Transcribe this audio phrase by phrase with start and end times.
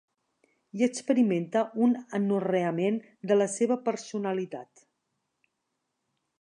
[0.79, 2.99] I experimenta un anorreament
[3.33, 4.85] de la seva personalitat.